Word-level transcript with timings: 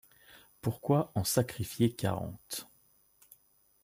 Pourquoi 0.61 1.11
en 1.13 1.23
sacrifier 1.23 1.93
quarante? 1.95 2.67